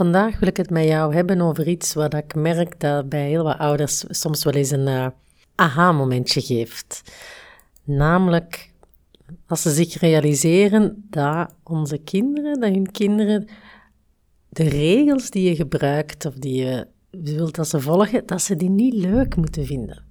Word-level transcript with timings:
Vandaag 0.00 0.38
wil 0.38 0.48
ik 0.48 0.56
het 0.56 0.70
met 0.70 0.84
jou 0.84 1.14
hebben 1.14 1.40
over 1.40 1.68
iets 1.68 1.94
wat 1.94 2.14
ik 2.14 2.34
merk 2.34 2.80
dat 2.80 3.08
bij 3.08 3.28
heel 3.28 3.44
wat 3.44 3.58
ouders 3.58 4.04
soms 4.08 4.44
wel 4.44 4.52
eens 4.52 4.70
een 4.70 4.86
uh, 4.86 5.06
aha-momentje 5.54 6.40
geeft. 6.40 7.02
Namelijk 7.84 8.72
als 9.46 9.62
ze 9.62 9.70
zich 9.70 10.00
realiseren 10.00 11.06
dat 11.10 11.54
onze 11.62 11.98
kinderen, 11.98 12.60
dat 12.60 12.70
hun 12.70 12.90
kinderen 12.90 13.48
de 14.48 14.68
regels 14.68 15.30
die 15.30 15.48
je 15.48 15.56
gebruikt 15.56 16.26
of 16.26 16.34
die 16.34 16.64
je 16.64 16.86
wilt 17.10 17.54
dat 17.54 17.68
ze 17.68 17.80
volgen, 17.80 18.26
dat 18.26 18.42
ze 18.42 18.56
die 18.56 18.70
niet 18.70 18.94
leuk 18.94 19.36
moeten 19.36 19.66
vinden. 19.66 20.04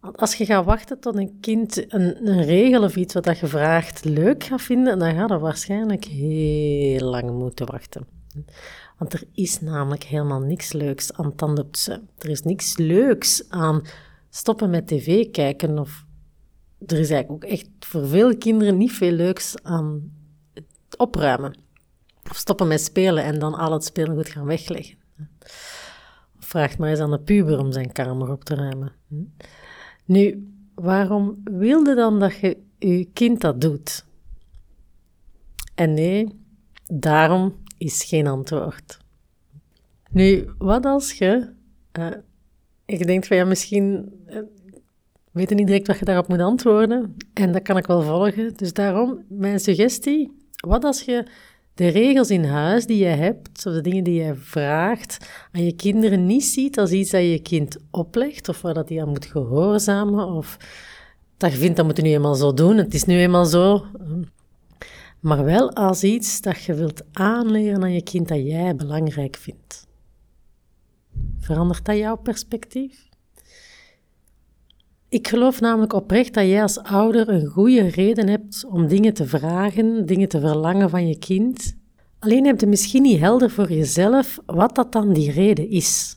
Want 0.00 0.16
als 0.16 0.34
je 0.34 0.44
gaat 0.44 0.64
wachten 0.64 1.00
tot 1.00 1.16
een 1.16 1.38
kind 1.40 1.92
een, 1.94 2.28
een 2.28 2.44
regel 2.44 2.82
of 2.82 2.96
iets 2.96 3.14
wat 3.14 3.38
je 3.38 3.46
vraagt 3.46 4.04
leuk 4.04 4.44
gaat 4.44 4.62
vinden, 4.62 4.98
dan 4.98 5.14
gaat 5.14 5.30
er 5.30 5.40
waarschijnlijk 5.40 6.04
heel 6.04 7.08
lang 7.08 7.30
moeten 7.30 7.66
wachten. 7.66 8.22
Want 8.98 9.12
er 9.12 9.24
is 9.32 9.60
namelijk 9.60 10.02
helemaal 10.02 10.40
niks 10.40 10.72
leuks 10.72 11.12
aan 11.12 11.34
tandenpoetsen. 11.34 12.08
Er 12.18 12.28
is 12.28 12.42
niks 12.42 12.76
leuks 12.76 13.50
aan 13.50 13.82
stoppen 14.30 14.70
met 14.70 14.86
tv 14.86 15.30
kijken. 15.30 15.78
Of 15.78 16.04
er 16.86 16.98
is 16.98 17.10
eigenlijk 17.10 17.44
ook 17.44 17.50
echt 17.50 17.68
voor 17.78 18.08
veel 18.08 18.36
kinderen 18.36 18.76
niet 18.76 18.92
veel 18.92 19.12
leuks 19.12 19.62
aan 19.62 20.12
het 20.54 20.96
opruimen. 20.96 21.58
Of 22.30 22.36
stoppen 22.36 22.68
met 22.68 22.80
spelen 22.80 23.24
en 23.24 23.38
dan 23.38 23.54
al 23.54 23.72
het 23.72 23.84
speelgoed 23.84 24.28
gaan 24.28 24.46
wegleggen. 24.46 24.98
Vraag 26.38 26.78
maar 26.78 26.90
eens 26.90 27.00
aan 27.00 27.10
de 27.10 27.20
puber 27.20 27.58
om 27.58 27.72
zijn 27.72 27.92
kamer 27.92 28.30
op 28.30 28.44
te 28.44 28.54
ruimen. 28.54 28.92
Nu, 30.04 30.52
waarom 30.74 31.40
wilde 31.44 31.94
dan 31.94 32.20
dat 32.20 32.36
je 32.36 32.62
je 32.78 33.04
kind 33.12 33.40
dat 33.40 33.60
doet? 33.60 34.04
En 35.74 35.94
nee, 35.94 36.40
daarom 36.92 37.62
is 37.78 38.04
geen 38.04 38.26
antwoord. 38.26 38.98
Nu, 40.10 40.50
wat 40.58 40.84
als 40.84 41.12
je. 41.12 41.52
Uh, 41.98 42.06
ik 42.84 43.06
denk 43.06 43.24
van 43.24 43.36
ja, 43.36 43.44
misschien 43.44 44.12
uh, 44.28 44.38
weet 45.30 45.48
je 45.48 45.54
niet 45.54 45.66
direct 45.66 45.86
wat 45.86 45.98
je 45.98 46.04
daarop 46.04 46.28
moet 46.28 46.40
antwoorden. 46.40 47.16
En 47.32 47.52
dat 47.52 47.62
kan 47.62 47.76
ik 47.76 47.86
wel 47.86 48.02
volgen. 48.02 48.54
Dus 48.56 48.72
daarom 48.72 49.24
mijn 49.28 49.60
suggestie: 49.60 50.32
wat 50.56 50.84
als 50.84 51.02
je 51.02 51.26
de 51.74 51.88
regels 51.88 52.30
in 52.30 52.44
huis 52.44 52.86
die 52.86 52.98
je 52.98 53.04
hebt, 53.04 53.66
of 53.66 53.72
de 53.72 53.80
dingen 53.80 54.04
die 54.04 54.22
je 54.22 54.34
vraagt 54.34 55.28
aan 55.52 55.64
je 55.64 55.72
kinderen, 55.72 56.26
niet 56.26 56.44
ziet 56.44 56.78
als 56.78 56.90
iets 56.90 57.10
dat 57.10 57.20
je 57.20 57.38
kind 57.42 57.76
oplegt, 57.90 58.48
of 58.48 58.60
waar 58.60 58.74
dat 58.74 58.88
hij 58.88 59.00
aan 59.00 59.08
moet 59.08 59.26
gehoorzamen, 59.26 60.26
of 60.26 60.56
dat 61.36 61.52
je 61.52 61.58
vindt 61.58 61.76
dat 61.76 61.86
moet 61.86 61.96
je 61.96 62.02
nu 62.02 62.10
eenmaal 62.12 62.34
zo 62.34 62.54
doen, 62.54 62.76
het 62.76 62.94
is 62.94 63.04
nu 63.04 63.18
eenmaal 63.18 63.44
zo. 63.44 63.84
Maar 65.24 65.44
wel 65.44 65.72
als 65.72 66.04
iets 66.04 66.40
dat 66.40 66.62
je 66.62 66.74
wilt 66.74 67.02
aanleren 67.12 67.82
aan 67.82 67.92
je 67.92 68.02
kind 68.02 68.28
dat 68.28 68.38
jij 68.38 68.76
belangrijk 68.76 69.36
vindt. 69.36 69.86
Verandert 71.38 71.84
dat 71.84 71.96
jouw 71.96 72.16
perspectief? 72.16 73.08
Ik 75.08 75.28
geloof 75.28 75.60
namelijk 75.60 75.92
oprecht 75.92 76.34
dat 76.34 76.46
jij 76.46 76.62
als 76.62 76.78
ouder 76.78 77.28
een 77.28 77.46
goede 77.46 77.88
reden 77.88 78.28
hebt 78.28 78.64
om 78.64 78.88
dingen 78.88 79.14
te 79.14 79.26
vragen, 79.26 80.06
dingen 80.06 80.28
te 80.28 80.40
verlangen 80.40 80.90
van 80.90 81.08
je 81.08 81.18
kind. 81.18 81.76
Alleen 82.18 82.46
heb 82.46 82.60
je 82.60 82.66
misschien 82.66 83.02
niet 83.02 83.20
helder 83.20 83.50
voor 83.50 83.72
jezelf 83.72 84.38
wat 84.46 84.74
dat 84.74 84.92
dan 84.92 85.12
die 85.12 85.30
reden 85.30 85.70
is. 85.70 86.16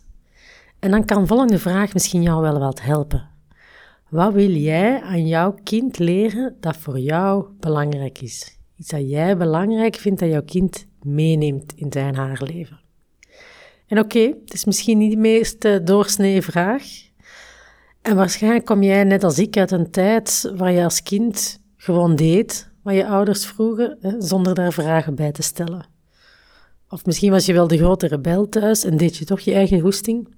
En 0.79 0.91
dan 0.91 1.05
kan 1.05 1.27
volgende 1.27 1.59
vraag 1.59 1.93
misschien 1.93 2.21
jou 2.21 2.41
wel 2.41 2.59
wat 2.59 2.81
helpen. 2.81 3.29
Wat 4.09 4.33
wil 4.33 4.51
jij 4.51 5.01
aan 5.01 5.27
jouw 5.27 5.55
kind 5.63 5.99
leren 5.99 6.55
dat 6.59 6.77
voor 6.77 6.99
jou 6.99 7.45
belangrijk 7.59 8.21
is? 8.21 8.56
Iets 8.77 8.89
dat 8.89 9.09
jij 9.09 9.37
belangrijk 9.37 9.95
vindt 9.95 10.19
dat 10.19 10.29
jouw 10.29 10.43
kind 10.43 10.87
meeneemt 11.01 11.73
in 11.75 11.91
zijn 11.91 12.15
haar 12.15 12.41
leven. 12.43 12.79
En 13.87 13.99
oké, 13.99 14.19
het 14.19 14.53
is 14.53 14.65
misschien 14.65 14.97
niet 14.97 15.11
de 15.11 15.17
meest 15.17 15.85
doorsnee 15.85 16.41
vraag, 16.41 16.83
en 18.07 18.15
waarschijnlijk 18.15 18.65
kom 18.65 18.83
jij 18.83 19.03
net 19.03 19.23
als 19.23 19.39
ik 19.39 19.57
uit 19.57 19.71
een 19.71 19.91
tijd 19.91 20.51
waar 20.55 20.71
je 20.71 20.83
als 20.83 21.03
kind 21.03 21.61
gewoon 21.75 22.15
deed 22.15 22.71
wat 22.81 22.95
je 22.95 23.07
ouders 23.07 23.45
vroegen, 23.45 23.97
zonder 24.19 24.55
daar 24.55 24.73
vragen 24.73 25.15
bij 25.15 25.31
te 25.31 25.41
stellen. 25.41 25.85
Of 26.89 27.05
misschien 27.05 27.31
was 27.31 27.45
je 27.45 27.53
wel 27.53 27.67
de 27.67 27.77
grote 27.77 28.07
rebel 28.07 28.49
thuis 28.49 28.83
en 28.83 28.97
deed 28.97 29.17
je 29.17 29.25
toch 29.25 29.39
je 29.39 29.53
eigen 29.53 29.79
hoesting. 29.79 30.35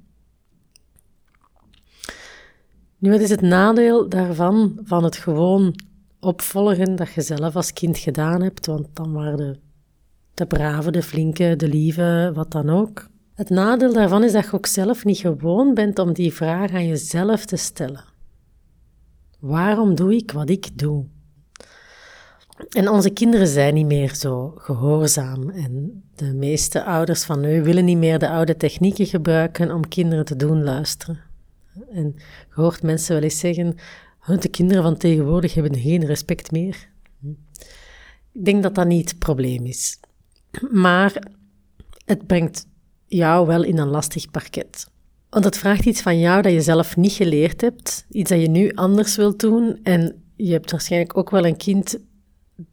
Nu, 2.97 3.11
wat 3.11 3.19
is 3.19 3.29
het 3.29 3.41
nadeel 3.41 4.09
daarvan, 4.09 4.79
van 4.83 5.03
het 5.03 5.16
gewoon 5.16 5.79
opvolgen 6.19 6.96
dat 6.96 7.13
je 7.13 7.22
zelf 7.22 7.56
als 7.56 7.74
kind 7.74 7.97
gedaan 7.97 8.41
hebt? 8.41 8.66
Want 8.66 8.88
dan 8.94 9.13
waren 9.13 9.38
de, 9.38 9.59
de 10.34 10.46
brave, 10.46 10.91
de 10.91 11.03
flinke, 11.03 11.56
de 11.56 11.68
lieve, 11.68 12.31
wat 12.34 12.52
dan 12.52 12.69
ook. 12.69 13.07
Het 13.34 13.50
nadeel 13.50 13.94
daarvan 13.94 14.24
is 14.24 14.31
dat 14.31 14.46
je 14.46 14.53
ook 14.53 14.66
zelf 14.66 15.06
niet 15.06 15.18
gewoon 15.18 15.74
bent 15.74 16.00
om 16.00 16.13
die 16.13 16.34
vraag 16.34 16.72
aan 16.72 16.88
jezelf 16.88 17.46
te 17.46 17.56
stellen. 17.56 18.03
Waarom 19.40 19.96
doe 19.96 20.16
ik 20.16 20.31
wat 20.31 20.50
ik 20.50 20.78
doe? 20.78 21.06
En 22.69 22.90
onze 22.90 23.09
kinderen 23.09 23.47
zijn 23.47 23.74
niet 23.74 23.85
meer 23.85 24.16
zo 24.16 24.53
gehoorzaam. 24.56 25.50
En 25.50 26.03
de 26.16 26.34
meeste 26.34 26.84
ouders 26.84 27.24
van 27.24 27.40
nu 27.40 27.63
willen 27.63 27.85
niet 27.85 27.97
meer 27.97 28.19
de 28.19 28.29
oude 28.29 28.58
technieken 28.58 29.06
gebruiken 29.06 29.72
om 29.72 29.88
kinderen 29.88 30.25
te 30.25 30.35
doen 30.35 30.63
luisteren. 30.63 31.19
En 31.91 32.13
je 32.16 32.22
hoort 32.50 32.84
mensen 32.84 33.13
wel 33.13 33.24
eens 33.24 33.40
zeggen: 33.40 33.75
de 34.38 34.50
kinderen 34.50 34.84
van 34.84 34.97
tegenwoordig 34.97 35.53
hebben 35.53 35.75
geen 35.75 36.06
respect 36.06 36.51
meer. 36.51 36.90
Ik 38.31 38.45
denk 38.45 38.63
dat 38.63 38.75
dat 38.75 38.88
niet 38.88 39.09
het 39.09 39.19
probleem 39.19 39.66
is. 39.66 40.00
Maar 40.72 41.23
het 42.06 42.28
brengt 42.28 42.67
jou 43.06 43.47
wel 43.47 43.63
in 43.63 43.78
een 43.78 43.88
lastig 43.88 44.31
parket. 44.31 44.91
Want 45.29 45.45
het 45.45 45.57
vraagt 45.57 45.85
iets 45.85 46.01
van 46.01 46.19
jou 46.19 46.41
dat 46.41 46.51
je 46.51 46.62
zelf 46.62 46.97
niet 46.97 47.12
geleerd 47.12 47.62
hebt, 47.62 48.06
iets 48.09 48.29
dat 48.29 48.41
je 48.41 48.50
nu 48.50 48.72
anders 48.73 49.16
wilt 49.16 49.40
doen. 49.40 49.79
En 49.84 50.23
je 50.35 50.51
hebt 50.51 50.72
waarschijnlijk 50.72 51.17
ook 51.17 51.29
wel 51.29 51.46
een 51.46 51.57
kind 51.57 52.00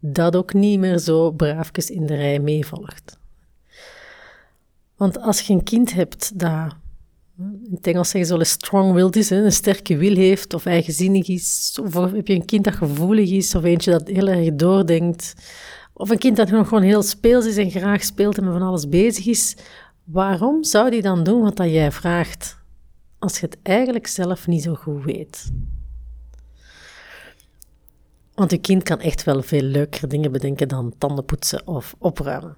dat 0.00 0.36
ook 0.36 0.52
niet 0.52 0.78
meer 0.78 0.98
zo 0.98 1.30
braafjes 1.30 1.90
in 1.90 2.06
de 2.06 2.14
rij 2.14 2.38
meevolgt. 2.38 3.18
Want 4.96 5.20
als 5.20 5.40
je 5.40 5.52
een 5.52 5.62
kind 5.62 5.92
hebt 5.92 6.38
dat, 6.38 6.74
in 7.38 7.68
het 7.70 7.86
Engels 7.86 8.10
zeggen 8.10 8.30
ze 8.30 8.36
wel 8.36 8.44
strong-willed 8.44 9.16
is, 9.16 9.30
een 9.30 9.52
sterke 9.52 9.96
wil 9.96 10.14
heeft, 10.14 10.54
of 10.54 10.66
eigenzinnig 10.66 11.28
is, 11.28 11.78
of 11.82 11.94
heb 11.94 12.26
je 12.26 12.34
een 12.34 12.44
kind 12.44 12.64
dat 12.64 12.74
gevoelig 12.74 13.30
is, 13.30 13.54
of 13.54 13.64
eentje 13.64 13.90
dat 13.90 14.08
heel 14.08 14.28
erg 14.28 14.54
doordenkt, 14.54 15.34
of 15.92 16.10
een 16.10 16.18
kind 16.18 16.36
dat 16.36 16.50
nog 16.50 16.68
gewoon 16.68 16.82
heel 16.82 17.02
speels 17.02 17.46
is 17.46 17.56
en 17.56 17.70
graag 17.70 18.04
speelt 18.04 18.38
en 18.38 18.44
met 18.44 18.52
van 18.52 18.62
alles 18.62 18.88
bezig 18.88 19.26
is, 19.26 19.56
Waarom 20.06 20.64
zou 20.64 20.90
die 20.90 21.02
dan 21.02 21.24
doen 21.24 21.42
wat 21.42 21.56
dat 21.56 21.70
jij 21.70 21.92
vraagt, 21.92 22.58
als 23.18 23.40
je 23.40 23.46
het 23.46 23.58
eigenlijk 23.62 24.06
zelf 24.06 24.46
niet 24.46 24.62
zo 24.62 24.74
goed 24.74 25.04
weet? 25.04 25.52
Want 28.34 28.50
je 28.50 28.58
kind 28.58 28.82
kan 28.82 29.00
echt 29.00 29.24
wel 29.24 29.42
veel 29.42 29.62
leukere 29.62 30.06
dingen 30.06 30.32
bedenken 30.32 30.68
dan 30.68 30.94
tandenpoetsen 30.98 31.66
of 31.66 31.94
opruimen. 31.98 32.54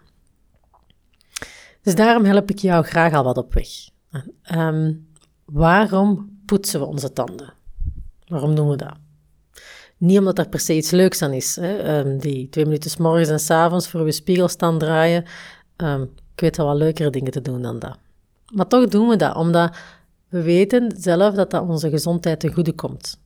Dus 1.82 1.94
daarom 1.94 2.24
help 2.24 2.50
ik 2.50 2.58
jou 2.58 2.84
graag 2.84 3.12
al 3.12 3.24
wat 3.24 3.36
op 3.36 3.54
weg. 3.54 3.68
Ehm, 4.42 4.94
waarom 5.44 6.38
poetsen 6.46 6.80
we 6.80 6.86
onze 6.86 7.12
tanden? 7.12 7.52
Waarom 8.26 8.54
doen 8.54 8.68
we 8.68 8.76
dat? 8.76 8.96
Niet 9.96 10.18
omdat 10.18 10.38
er 10.38 10.48
per 10.48 10.60
se 10.60 10.76
iets 10.76 10.90
leuks 10.90 11.22
aan 11.22 11.32
is. 11.32 11.56
Hè? 11.56 11.76
Ehm, 11.76 12.18
die 12.18 12.48
twee 12.48 12.64
minuten 12.64 13.02
morgens 13.02 13.28
en 13.28 13.40
s 13.40 13.50
avonds 13.50 13.88
voor 13.88 14.04
je 14.04 14.12
spiegel 14.12 14.48
staan 14.48 14.78
draaien. 14.78 15.24
Ehm, 15.76 16.02
ik 16.34 16.40
weet 16.40 16.56
wel 16.56 16.76
leukere 16.76 17.10
dingen 17.10 17.32
te 17.32 17.40
doen 17.40 17.62
dan 17.62 17.78
dat. 17.78 17.98
Maar 18.52 18.66
toch 18.66 18.88
doen 18.88 19.08
we 19.08 19.16
dat, 19.16 19.36
omdat 19.36 19.76
we 20.28 20.42
weten 20.42 20.94
zelf 20.96 21.34
dat 21.34 21.50
dat 21.50 21.68
onze 21.68 21.90
gezondheid 21.90 22.40
ten 22.40 22.52
goede 22.52 22.72
komt. 22.72 23.20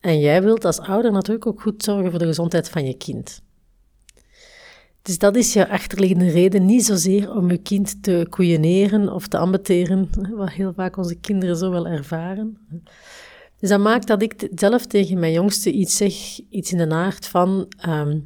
En 0.00 0.20
jij 0.20 0.42
wilt 0.42 0.64
als 0.64 0.78
ouder 0.78 1.12
natuurlijk 1.12 1.46
ook 1.46 1.60
goed 1.60 1.82
zorgen 1.82 2.10
voor 2.10 2.18
de 2.18 2.26
gezondheid 2.26 2.68
van 2.68 2.84
je 2.86 2.94
kind. 2.94 3.42
Dus 5.02 5.18
dat 5.18 5.36
is 5.36 5.52
je 5.52 5.68
achterliggende 5.68 6.30
reden, 6.30 6.66
niet 6.66 6.84
zozeer 6.84 7.34
om 7.34 7.50
je 7.50 7.58
kind 7.58 8.02
te 8.02 8.26
koeieneren 8.30 9.12
of 9.12 9.28
te 9.28 9.38
ambeteren, 9.38 10.10
wat 10.36 10.50
heel 10.50 10.72
vaak 10.72 10.96
onze 10.96 11.14
kinderen 11.14 11.56
zo 11.56 11.70
wel 11.70 11.86
ervaren. 11.86 12.58
Dus 13.58 13.68
dat 13.68 13.80
maakt 13.80 14.06
dat 14.06 14.22
ik 14.22 14.48
zelf 14.54 14.86
tegen 14.86 15.18
mijn 15.18 15.32
jongste 15.32 15.72
iets 15.72 15.96
zeg, 15.96 16.40
iets 16.48 16.72
in 16.72 16.78
de 16.78 16.94
aard 16.94 17.26
van, 17.26 17.66
ehm, 17.78 18.18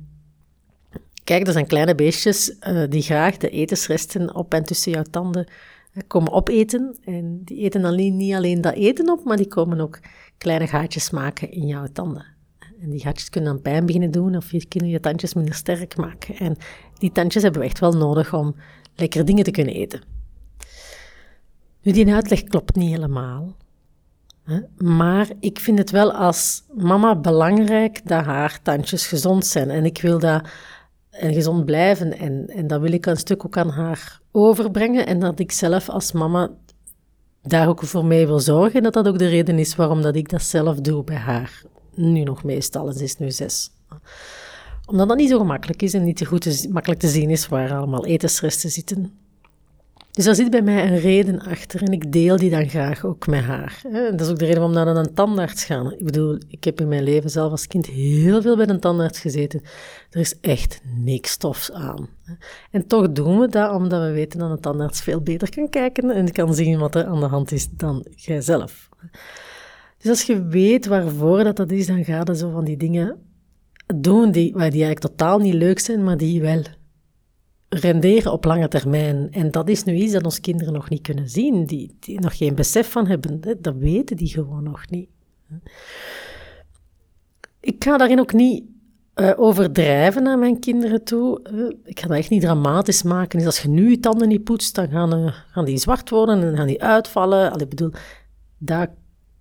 Kijk, 1.24 1.46
er 1.46 1.52
zijn 1.52 1.66
kleine 1.66 1.94
beestjes 1.94 2.56
uh, 2.68 2.82
die 2.88 3.02
graag 3.02 3.36
de 3.36 3.50
etensresten 3.50 4.34
op 4.34 4.54
en 4.54 4.64
tussen 4.64 4.92
jouw 4.92 5.02
tanden 5.10 5.46
uh, 5.92 6.02
komen 6.06 6.32
opeten. 6.32 6.96
En 7.04 7.40
die 7.44 7.58
eten 7.58 7.82
dan 7.82 8.16
niet 8.16 8.34
alleen 8.34 8.60
dat 8.60 8.74
eten 8.74 9.10
op, 9.10 9.24
maar 9.24 9.36
die 9.36 9.48
komen 9.48 9.80
ook 9.80 10.00
kleine 10.38 10.66
gaatjes 10.66 11.10
maken 11.10 11.50
in 11.50 11.66
jouw 11.66 11.86
tanden. 11.92 12.33
En 12.84 12.90
die 12.90 13.00
gaatjes 13.00 13.30
kunnen 13.30 13.52
dan 13.52 13.62
pijn 13.62 13.86
beginnen 13.86 14.10
doen 14.10 14.36
of 14.36 14.50
je 14.50 14.66
kunnen 14.66 14.90
je 14.90 15.00
tandjes 15.00 15.34
minder 15.34 15.54
sterk 15.54 15.96
maken. 15.96 16.36
En 16.36 16.56
die 16.98 17.12
tandjes 17.12 17.42
hebben 17.42 17.60
we 17.60 17.66
echt 17.66 17.78
wel 17.78 17.92
nodig 17.92 18.34
om 18.34 18.54
lekkere 18.94 19.24
dingen 19.24 19.44
te 19.44 19.50
kunnen 19.50 19.74
eten. 19.74 20.02
Nu, 21.82 21.92
die 21.92 22.14
uitleg 22.14 22.44
klopt 22.44 22.74
niet 22.74 22.90
helemaal. 22.90 23.56
Hè? 24.42 24.60
Maar 24.76 25.30
ik 25.40 25.58
vind 25.58 25.78
het 25.78 25.90
wel 25.90 26.12
als 26.12 26.62
mama 26.76 27.16
belangrijk 27.16 28.08
dat 28.08 28.24
haar 28.24 28.62
tandjes 28.62 29.06
gezond 29.06 29.46
zijn. 29.46 29.70
En 29.70 29.84
ik 29.84 30.00
wil 30.00 30.18
dat 30.18 30.48
en 31.10 31.32
gezond 31.32 31.64
blijven. 31.64 32.18
En, 32.18 32.46
en 32.46 32.66
dat 32.66 32.80
wil 32.80 32.92
ik 32.92 33.06
een 33.06 33.16
stuk 33.16 33.44
ook 33.44 33.56
aan 33.56 33.70
haar 33.70 34.20
overbrengen. 34.32 35.06
En 35.06 35.18
dat 35.18 35.38
ik 35.38 35.52
zelf 35.52 35.88
als 35.88 36.12
mama 36.12 36.50
daar 37.42 37.68
ook 37.68 37.82
voor 37.82 38.04
mee 38.04 38.26
wil 38.26 38.40
zorgen. 38.40 38.74
En 38.74 38.82
dat 38.82 38.92
dat 38.92 39.08
ook 39.08 39.18
de 39.18 39.28
reden 39.28 39.58
is 39.58 39.76
waarom 39.76 40.02
dat 40.02 40.16
ik 40.16 40.28
dat 40.28 40.42
zelf 40.42 40.80
doe 40.80 41.04
bij 41.04 41.16
haar. 41.16 41.62
Nu 41.96 42.22
nog 42.22 42.44
meestal, 42.44 42.88
en 42.88 42.94
ze 42.94 43.04
is 43.04 43.16
nu 43.16 43.30
zes. 43.30 43.70
Omdat 44.86 45.08
dat 45.08 45.16
niet 45.16 45.30
zo 45.30 45.38
gemakkelijk 45.38 45.82
is 45.82 45.94
en 45.94 46.04
niet 46.04 46.16
te 46.16 46.24
goed 46.24 46.68
makkelijk 46.70 47.00
te 47.00 47.08
zien 47.08 47.30
is 47.30 47.48
waar 47.48 47.74
allemaal 47.74 48.06
etensresten 48.06 48.70
zitten. 48.70 49.12
Dus 50.14 50.24
daar 50.24 50.34
zit 50.34 50.50
bij 50.50 50.62
mij 50.62 50.86
een 50.86 50.98
reden 50.98 51.40
achter 51.40 51.82
en 51.82 51.92
ik 51.92 52.12
deel 52.12 52.36
die 52.36 52.50
dan 52.50 52.68
graag 52.68 53.04
ook 53.04 53.26
met 53.26 53.44
haar. 53.44 53.82
Dat 53.92 54.20
is 54.20 54.28
ook 54.28 54.38
de 54.38 54.44
reden 54.44 54.60
waarom 54.60 54.78
we 54.78 54.92
naar 54.92 54.96
een 54.96 55.14
tandarts 55.14 55.64
gaan. 55.64 55.92
Ik 55.92 56.04
bedoel, 56.04 56.38
ik 56.48 56.64
heb 56.64 56.80
in 56.80 56.88
mijn 56.88 57.02
leven 57.02 57.30
zelf 57.30 57.50
als 57.50 57.66
kind 57.66 57.86
heel 57.86 58.42
veel 58.42 58.56
bij 58.56 58.68
een 58.68 58.80
tandarts 58.80 59.20
gezeten. 59.20 59.62
Er 60.10 60.20
is 60.20 60.40
echt 60.40 60.80
niks 60.96 61.36
tofs 61.36 61.72
aan. 61.72 62.08
En 62.70 62.86
toch 62.86 63.12
doen 63.12 63.38
we 63.38 63.48
dat 63.48 63.74
omdat 63.74 64.02
we 64.02 64.10
weten 64.10 64.38
dat 64.38 64.50
een 64.50 64.60
tandarts 64.60 65.00
veel 65.00 65.20
beter 65.20 65.50
kan 65.50 65.68
kijken 65.68 66.10
en 66.10 66.32
kan 66.32 66.54
zien 66.54 66.78
wat 66.78 66.94
er 66.94 67.04
aan 67.04 67.20
de 67.20 67.26
hand 67.26 67.52
is 67.52 67.68
dan 67.70 68.06
jijzelf. 68.14 68.88
Dus 70.04 70.12
als 70.12 70.22
je 70.22 70.46
weet 70.46 70.86
waarvoor 70.86 71.44
dat, 71.44 71.56
dat 71.56 71.70
is, 71.70 71.86
dan 71.86 72.04
ga 72.04 72.22
je 72.24 72.36
zo 72.36 72.50
van 72.50 72.64
die 72.64 72.76
dingen 72.76 73.16
doen 73.96 74.30
die, 74.30 74.52
die 74.52 74.60
eigenlijk 74.60 74.98
totaal 74.98 75.38
niet 75.38 75.54
leuk 75.54 75.78
zijn, 75.78 76.04
maar 76.04 76.16
die 76.16 76.40
wel 76.40 76.62
renderen 77.68 78.32
op 78.32 78.44
lange 78.44 78.68
termijn. 78.68 79.28
En 79.30 79.50
dat 79.50 79.68
is 79.68 79.84
nu 79.84 79.94
iets 79.94 80.12
dat 80.12 80.24
onze 80.24 80.40
kinderen 80.40 80.72
nog 80.72 80.88
niet 80.88 81.00
kunnen 81.02 81.28
zien, 81.28 81.64
die, 81.66 81.96
die 82.00 82.20
nog 82.20 82.36
geen 82.36 82.54
besef 82.54 82.90
van 82.90 83.06
hebben. 83.06 83.40
Dat 83.60 83.74
weten 83.76 84.16
die 84.16 84.28
gewoon 84.28 84.62
nog 84.62 84.90
niet. 84.90 85.08
Ik 87.60 87.84
ga 87.84 87.96
daarin 87.96 88.20
ook 88.20 88.32
niet 88.32 88.64
uh, 89.14 89.32
overdrijven 89.36 90.22
naar 90.22 90.38
mijn 90.38 90.60
kinderen 90.60 91.04
toe. 91.04 91.40
Uh, 91.52 91.72
ik 91.84 92.00
ga 92.00 92.08
dat 92.08 92.16
echt 92.16 92.30
niet 92.30 92.42
dramatisch 92.42 93.02
maken. 93.02 93.38
Dus 93.38 93.46
als 93.46 93.60
je 93.60 93.68
nu 93.68 93.90
je 93.90 94.00
tanden 94.00 94.28
niet 94.28 94.44
poetst, 94.44 94.74
dan 94.74 94.88
gaan, 94.88 95.18
uh, 95.18 95.34
gaan 95.50 95.64
die 95.64 95.78
zwart 95.78 96.10
worden 96.10 96.42
en 96.42 96.56
gaan 96.56 96.66
die 96.66 96.82
uitvallen. 96.82 97.50
Allee, 97.50 97.64
ik 97.64 97.68
bedoel, 97.68 97.90
dat 98.58 98.88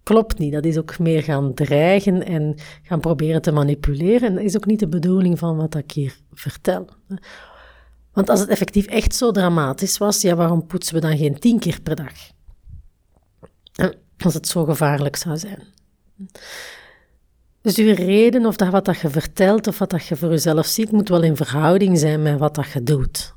klopt 0.03 0.37
niet. 0.37 0.53
Dat 0.53 0.65
is 0.65 0.77
ook 0.77 0.99
meer 0.99 1.23
gaan 1.23 1.53
dreigen 1.53 2.25
en 2.25 2.55
gaan 2.83 2.99
proberen 2.99 3.41
te 3.41 3.51
manipuleren. 3.51 4.29
En 4.29 4.35
dat 4.35 4.43
is 4.43 4.55
ook 4.55 4.65
niet 4.65 4.79
de 4.79 4.87
bedoeling 4.87 5.39
van 5.39 5.57
wat 5.57 5.75
ik 5.75 5.91
hier 5.91 6.17
vertel. 6.31 6.87
Want 8.13 8.29
als 8.29 8.39
het 8.39 8.49
effectief 8.49 8.85
echt 8.85 9.15
zo 9.15 9.31
dramatisch 9.31 9.97
was, 9.97 10.21
ja, 10.21 10.35
waarom 10.35 10.65
poetsen 10.67 10.95
we 10.95 11.01
dan 11.01 11.17
geen 11.17 11.39
tien 11.39 11.59
keer 11.59 11.81
per 11.81 11.95
dag? 11.95 12.13
Als 14.23 14.33
het 14.33 14.47
zo 14.47 14.65
gevaarlijk 14.65 15.15
zou 15.15 15.37
zijn. 15.37 15.63
Dus 17.63 17.77
uw 17.77 17.93
reden 17.93 18.45
of 18.45 18.55
dat 18.55 18.69
wat 18.69 18.85
dat 18.85 18.99
je 18.99 19.09
vertelt 19.09 19.67
of 19.67 19.79
wat 19.79 19.89
dat 19.89 20.05
je 20.05 20.15
voor 20.15 20.29
jezelf 20.29 20.65
ziet, 20.65 20.91
moet 20.91 21.09
wel 21.09 21.23
in 21.23 21.35
verhouding 21.35 21.97
zijn 21.97 22.21
met 22.21 22.39
wat 22.39 22.55
dat 22.55 22.71
je 22.71 22.83
doet. 22.83 23.33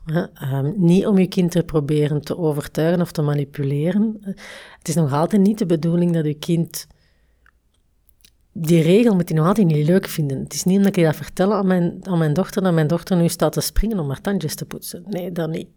Um, 0.53 0.75
niet 0.77 1.07
om 1.07 1.19
je 1.19 1.27
kind 1.27 1.51
te 1.51 1.63
proberen 1.63 2.21
te 2.21 2.39
overtuigen 2.39 3.01
of 3.01 3.13
te 3.13 3.23
manipuleren. 3.23 4.17
Het 4.79 4.89
is 4.89 4.95
nog 4.95 5.13
altijd 5.13 5.43
niet 5.43 5.59
de 5.59 5.67
bedoeling 5.67 6.13
dat 6.13 6.25
je 6.25 6.35
kind 6.35 6.87
die 8.53 8.83
regel 8.83 9.15
moet 9.15 9.29
hij 9.29 9.39
nog 9.39 9.47
altijd 9.47 9.67
niet 9.67 9.87
leuk 9.87 10.07
vinden. 10.07 10.39
Het 10.39 10.53
is 10.53 10.65
niet 10.65 10.77
omdat 10.77 10.97
ik 10.97 11.05
dat 11.05 11.17
vertel 11.17 11.55
aan 11.55 11.67
mijn, 11.67 11.99
aan 12.03 12.19
mijn 12.19 12.33
dochter, 12.33 12.63
dat 12.63 12.75
mijn 12.75 12.87
dochter 12.87 13.17
nu 13.17 13.29
staat 13.29 13.53
te 13.53 13.61
springen 13.61 13.99
om 13.99 14.09
haar 14.09 14.21
tandjes 14.21 14.55
te 14.55 14.65
poetsen. 14.65 15.05
Nee, 15.09 15.33
dat 15.33 15.51
niet. 15.51 15.69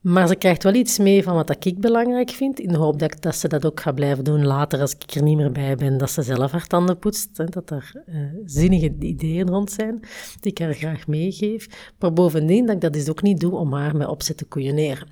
Maar 0.00 0.28
ze 0.28 0.34
krijgt 0.34 0.62
wel 0.62 0.74
iets 0.74 0.98
mee 0.98 1.22
van 1.22 1.34
wat 1.34 1.64
ik 1.64 1.80
belangrijk 1.80 2.30
vind, 2.30 2.60
in 2.60 2.68
de 2.68 2.76
hoop 2.76 2.98
dat, 2.98 3.16
dat 3.20 3.36
ze 3.36 3.48
dat 3.48 3.66
ook 3.66 3.80
gaat 3.80 3.94
blijven 3.94 4.24
doen 4.24 4.46
later 4.46 4.80
als 4.80 4.94
ik 4.94 5.14
er 5.14 5.22
niet 5.22 5.36
meer 5.36 5.52
bij 5.52 5.76
ben, 5.76 5.98
dat 5.98 6.10
ze 6.10 6.22
zelf 6.22 6.50
haar 6.50 6.66
tanden 6.66 6.98
poetst, 6.98 7.52
dat 7.52 7.70
er 7.70 8.02
uh, 8.06 8.16
zinnige 8.44 8.94
ideeën 8.98 9.48
rond 9.48 9.70
zijn, 9.70 10.00
die 10.40 10.52
ik 10.52 10.58
haar 10.58 10.74
graag 10.74 11.06
meegeef. 11.06 11.92
Maar 11.98 12.12
bovendien 12.12 12.66
dat 12.66 12.74
ik 12.74 12.80
dat 12.80 12.92
dus 12.92 13.08
ook 13.10 13.22
niet 13.22 13.40
doe 13.40 13.56
om 13.56 13.72
haar 13.72 13.96
met 13.96 14.08
opzet 14.08 14.36
te 14.36 14.44
koeioneren. 14.44 15.08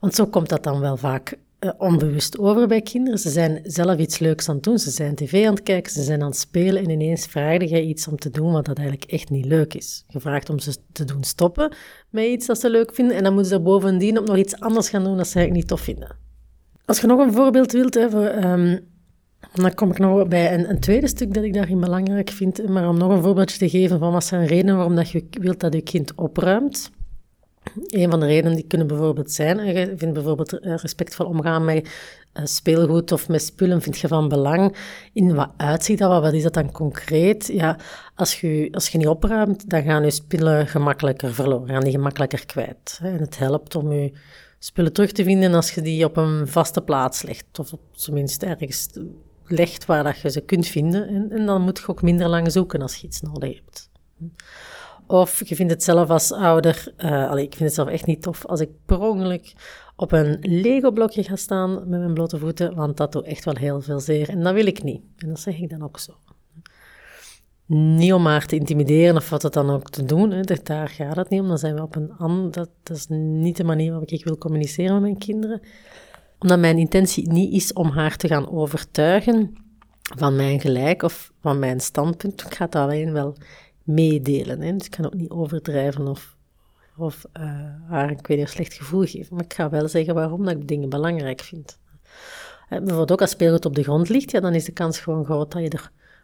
Want 0.00 0.14
zo 0.14 0.26
komt 0.26 0.48
dat 0.48 0.62
dan 0.62 0.80
wel 0.80 0.96
vaak 0.96 1.38
onbewust 1.78 2.38
over 2.38 2.68
bij 2.68 2.80
kinderen. 2.80 3.18
Ze 3.18 3.30
zijn 3.30 3.60
zelf 3.62 3.98
iets 3.98 4.18
leuks 4.18 4.48
aan 4.48 4.54
het 4.54 4.64
doen. 4.64 4.78
Ze 4.78 4.90
zijn 4.90 5.14
tv 5.14 5.46
aan 5.46 5.54
het 5.54 5.62
kijken, 5.62 5.92
ze 5.92 6.02
zijn 6.02 6.22
aan 6.22 6.28
het 6.28 6.38
spelen 6.38 6.84
en 6.84 6.90
ineens 6.90 7.26
vraag 7.26 7.58
je 7.58 7.82
iets 7.82 8.08
om 8.08 8.16
te 8.16 8.30
doen 8.30 8.52
wat 8.52 8.64
dat 8.64 8.78
eigenlijk 8.78 9.10
echt 9.10 9.30
niet 9.30 9.44
leuk 9.44 9.74
is. 9.74 10.04
Je 10.08 10.20
vraagt 10.20 10.50
om 10.50 10.58
ze 10.58 10.76
te 10.92 11.04
doen 11.04 11.24
stoppen 11.24 11.74
met 12.10 12.24
iets 12.24 12.46
dat 12.46 12.60
ze 12.60 12.70
leuk 12.70 12.94
vinden 12.94 13.16
en 13.16 13.22
dan 13.22 13.32
moeten 13.32 13.52
ze 13.52 13.60
bovendien 13.60 14.18
ook 14.18 14.26
nog 14.26 14.36
iets 14.36 14.60
anders 14.60 14.88
gaan 14.88 15.04
doen 15.04 15.16
dat 15.16 15.28
ze 15.28 15.36
eigenlijk 15.36 15.66
niet 15.66 15.78
tof 15.78 15.80
vinden. 15.80 16.16
Als 16.84 17.00
je 17.00 17.06
nog 17.06 17.20
een 17.20 17.32
voorbeeld 17.32 17.72
wilt, 17.72 17.94
hè, 17.94 18.10
voor, 18.10 18.44
um, 18.44 18.80
dan 19.52 19.74
kom 19.74 19.90
ik 19.90 19.98
nog 19.98 20.28
bij 20.28 20.54
een, 20.54 20.70
een, 20.70 20.80
tweede 20.80 21.08
stuk 21.08 21.34
dat 21.34 21.44
ik 21.44 21.54
daarin 21.54 21.80
belangrijk 21.80 22.30
vind. 22.30 22.68
Maar 22.68 22.88
om 22.88 22.98
nog 22.98 23.10
een 23.10 23.22
voorbeeldje 23.22 23.58
te 23.58 23.68
geven 23.68 23.98
van 23.98 24.12
wat 24.12 24.24
zijn 24.24 24.46
redenen 24.46 24.76
waarom 24.76 24.94
dat 24.94 25.10
je 25.10 25.24
wilt 25.30 25.60
dat 25.60 25.74
je 25.74 25.82
kind 25.82 26.14
opruimt. 26.14 26.90
Een 27.86 28.10
van 28.10 28.20
de 28.20 28.26
redenen 28.26 28.56
die 28.56 28.66
kunnen 28.66 28.86
bijvoorbeeld 28.86 29.30
zijn, 29.30 29.66
je 29.66 29.94
vindt 29.96 30.14
bijvoorbeeld 30.14 30.58
eh, 30.58 30.74
respectvol 30.76 31.26
omgaan 31.26 31.64
met 31.64 31.88
eh, 32.32 32.44
speelgoed 32.44 33.12
of 33.12 33.28
met 33.28 33.42
spullen, 33.42 33.82
vind 33.82 33.98
je 33.98 34.08
van 34.08 34.28
belang. 34.28 34.76
In 35.12 35.34
wat 35.34 35.50
uitziet 35.56 35.98
dat, 35.98 36.22
wat 36.22 36.32
is 36.32 36.42
dat 36.42 36.54
dan 36.54 36.72
concreet? 36.72 37.46
Ja, 37.46 37.78
als 38.14 38.40
je, 38.40 38.68
als 38.72 38.88
je 38.88 38.98
niet 38.98 39.06
opruimt, 39.06 39.70
dan 39.70 39.82
gaan 39.82 40.04
je 40.04 40.10
spullen 40.10 40.66
gemakkelijker 40.66 41.34
verloren, 41.34 41.68
gaan 41.68 41.84
die 41.84 41.92
gemakkelijker 41.92 42.46
kwijt. 42.46 43.00
En 43.02 43.18
het 43.18 43.38
helpt 43.38 43.74
om 43.74 43.92
je 43.92 44.12
spullen 44.58 44.92
terug 44.92 45.12
te 45.12 45.24
vinden 45.24 45.54
als 45.54 45.70
je 45.70 45.82
die 45.82 46.04
op 46.04 46.16
een 46.16 46.48
vaste 46.48 46.82
plaats 46.82 47.22
legt, 47.22 47.58
of 47.58 47.72
op 47.72 47.80
zijn 47.92 48.16
minst 48.16 48.42
ergens 48.42 48.88
legt 49.46 49.84
waar 49.84 50.04
dat 50.04 50.18
je 50.18 50.30
ze 50.30 50.40
kunt 50.40 50.66
vinden. 50.66 51.08
En, 51.08 51.30
en 51.30 51.46
dan 51.46 51.62
moet 51.62 51.78
je 51.78 51.88
ook 51.88 52.02
minder 52.02 52.28
lang 52.28 52.52
zoeken 52.52 52.82
als 52.82 52.96
je 52.96 53.06
iets 53.06 53.20
nodig 53.20 53.54
hebt. 53.54 53.90
Of 55.06 55.48
je 55.48 55.54
vindt 55.54 55.72
het 55.72 55.82
zelf 55.82 56.10
als 56.10 56.32
ouder, 56.32 56.92
uh, 56.98 57.30
allee, 57.30 57.44
ik 57.44 57.54
vind 57.54 57.64
het 57.64 57.74
zelf 57.74 57.88
echt 57.88 58.06
niet 58.06 58.22
tof 58.22 58.46
als 58.46 58.60
ik 58.60 58.70
per 58.86 59.00
ongeluk 59.00 59.52
op 59.96 60.12
een 60.12 60.38
Lego-blokje 60.40 61.22
ga 61.22 61.36
staan 61.36 61.74
met 61.74 62.00
mijn 62.00 62.14
blote 62.14 62.38
voeten, 62.38 62.74
want 62.74 62.96
dat 62.96 63.12
doet 63.12 63.24
echt 63.24 63.44
wel 63.44 63.54
heel 63.54 63.80
veel 63.80 64.00
zeer. 64.00 64.28
En 64.28 64.42
dat 64.42 64.54
wil 64.54 64.66
ik 64.66 64.82
niet. 64.82 65.02
En 65.16 65.28
dat 65.28 65.40
zeg 65.40 65.58
ik 65.58 65.70
dan 65.70 65.82
ook 65.82 65.98
zo. 65.98 66.12
Niet 67.66 68.12
om 68.12 68.26
haar 68.26 68.46
te 68.46 68.56
intimideren 68.56 69.16
of 69.16 69.30
wat 69.30 69.42
het 69.42 69.52
dan 69.52 69.70
ook 69.70 69.90
te 69.90 70.04
doen, 70.04 70.30
hè. 70.30 70.40
daar 70.62 70.88
gaat 70.88 71.16
het 71.16 71.28
niet 71.28 71.40
om. 71.40 71.48
Dan 71.48 71.58
zijn 71.58 71.74
we 71.74 71.82
op 71.82 71.96
een 71.96 72.12
ander, 72.12 72.50
dat, 72.50 72.70
dat 72.82 72.96
is 72.96 73.06
niet 73.08 73.56
de 73.56 73.64
manier 73.64 73.90
waarop 73.90 74.10
ik 74.10 74.24
wil 74.24 74.38
communiceren 74.38 74.92
met 74.92 75.02
mijn 75.02 75.18
kinderen. 75.18 75.60
Omdat 76.38 76.58
mijn 76.58 76.78
intentie 76.78 77.32
niet 77.32 77.52
is 77.52 77.72
om 77.72 77.90
haar 77.90 78.16
te 78.16 78.28
gaan 78.28 78.50
overtuigen 78.50 79.52
van 80.16 80.36
mijn 80.36 80.60
gelijk 80.60 81.02
of 81.02 81.32
van 81.40 81.58
mijn 81.58 81.80
standpunt. 81.80 82.42
Ik 82.42 82.54
ga 82.54 82.64
het 82.64 82.74
alleen 82.74 83.12
wel 83.12 83.36
meedelen. 83.84 84.60
Dus 84.78 84.86
ik 84.86 84.90
kan 84.90 85.06
ook 85.06 85.14
niet 85.14 85.30
overdrijven 85.30 86.08
of, 86.08 86.36
of 86.96 87.24
uh, 87.36 87.42
haar 87.88 88.10
een, 88.10 88.18
weet 88.22 88.38
een 88.38 88.48
slecht 88.48 88.74
gevoel 88.74 89.04
geven. 89.04 89.36
Maar 89.36 89.44
ik 89.44 89.54
ga 89.54 89.70
wel 89.70 89.88
zeggen 89.88 90.14
waarom 90.14 90.44
dat 90.44 90.56
ik 90.56 90.68
dingen 90.68 90.88
belangrijk 90.88 91.40
vind. 91.40 91.78
Uh, 92.70 92.78
bijvoorbeeld 92.78 93.12
ook 93.12 93.20
als 93.20 93.30
speelgoed 93.30 93.64
op 93.64 93.74
de 93.74 93.82
grond 93.82 94.08
ligt, 94.08 94.30
ja, 94.30 94.40
dan 94.40 94.54
is 94.54 94.64
de 94.64 94.72
kans 94.72 94.98
gewoon 94.98 95.24
groot 95.24 95.52
dat 95.52 95.62
je 95.62 95.78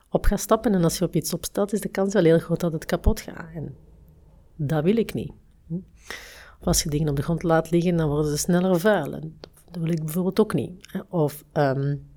erop 0.08 0.24
gaat 0.24 0.40
stappen. 0.40 0.74
En 0.74 0.84
als 0.84 0.98
je 0.98 1.04
op 1.04 1.14
iets 1.14 1.32
opstaat, 1.32 1.72
is 1.72 1.80
de 1.80 1.88
kans 1.88 2.12
wel 2.12 2.24
heel 2.24 2.38
groot 2.38 2.60
dat 2.60 2.72
het 2.72 2.84
kapot 2.84 3.20
gaat. 3.20 3.48
En 3.54 3.76
dat 4.56 4.84
wil 4.84 4.96
ik 4.96 5.14
niet. 5.14 5.32
Hm. 5.66 5.74
Of 6.60 6.66
als 6.66 6.82
je 6.82 6.90
dingen 6.90 7.08
op 7.08 7.16
de 7.16 7.22
grond 7.22 7.42
laat 7.42 7.70
liggen, 7.70 7.96
dan 7.96 8.08
worden 8.08 8.30
ze 8.30 8.36
sneller 8.36 8.80
vuil. 8.80 9.14
En 9.14 9.38
dat 9.70 9.82
wil 9.82 9.92
ik 9.92 10.04
bijvoorbeeld 10.04 10.40
ook 10.40 10.54
niet. 10.54 11.02
Of, 11.08 11.44
um, 11.52 12.08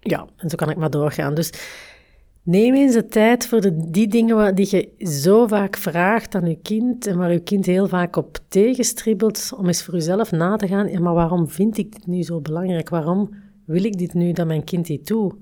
ja, 0.00 0.26
en 0.36 0.50
zo 0.50 0.56
kan 0.56 0.70
ik 0.70 0.76
maar 0.76 0.90
doorgaan. 0.90 1.34
Dus 1.34 1.52
Neem 2.44 2.74
eens 2.74 2.94
de 2.94 3.06
tijd 3.06 3.46
voor 3.46 3.60
die 3.90 4.08
dingen 4.08 4.54
die 4.54 4.68
je 4.70 5.06
zo 5.06 5.46
vaak 5.46 5.76
vraagt 5.76 6.34
aan 6.34 6.46
je 6.46 6.58
kind 6.62 7.06
en 7.06 7.16
waar 7.16 7.32
je 7.32 7.40
kind 7.40 7.66
heel 7.66 7.88
vaak 7.88 8.16
op 8.16 8.38
tegenstribbelt, 8.48 9.52
om 9.56 9.66
eens 9.66 9.82
voor 9.82 9.94
jezelf 9.94 10.30
na 10.30 10.56
te 10.56 10.68
gaan, 10.68 10.88
ja, 10.88 11.00
maar 11.00 11.14
waarom 11.14 11.48
vind 11.48 11.78
ik 11.78 11.92
dit 11.92 12.06
nu 12.06 12.22
zo 12.22 12.40
belangrijk? 12.40 12.88
Waarom 12.88 13.30
wil 13.64 13.84
ik 13.84 13.98
dit 13.98 14.14
nu 14.14 14.32
dat 14.32 14.46
mijn 14.46 14.64
kind 14.64 14.86
dit 14.86 15.06
doet? 15.06 15.34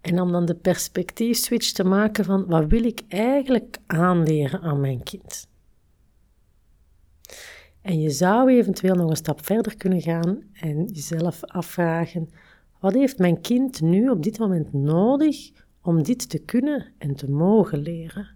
En 0.00 0.20
om 0.20 0.32
dan 0.32 0.44
de 0.44 0.54
perspectiefswitch 0.54 1.72
te 1.72 1.84
maken 1.84 2.24
van, 2.24 2.46
wat 2.46 2.66
wil 2.66 2.84
ik 2.84 3.02
eigenlijk 3.08 3.78
aanleren 3.86 4.60
aan 4.60 4.80
mijn 4.80 5.02
kind? 5.02 5.48
En 7.82 8.00
je 8.00 8.10
zou 8.10 8.50
eventueel 8.50 8.94
nog 8.94 9.10
een 9.10 9.16
stap 9.16 9.44
verder 9.44 9.76
kunnen 9.76 10.00
gaan 10.00 10.42
en 10.52 10.84
jezelf 10.84 11.44
afvragen, 11.44 12.28
wat 12.78 12.94
heeft 12.94 13.18
mijn 13.18 13.40
kind 13.40 13.80
nu 13.80 14.08
op 14.08 14.22
dit 14.22 14.38
moment 14.38 14.72
nodig 14.72 15.50
om 15.82 16.02
dit 16.02 16.28
te 16.28 16.38
kunnen 16.38 16.92
en 16.98 17.14
te 17.14 17.30
mogen 17.30 17.78
leren. 17.78 18.28